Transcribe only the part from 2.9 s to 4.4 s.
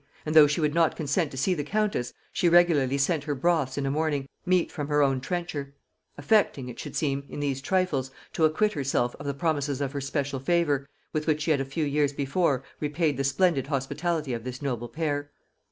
sent her broths in a morning, and,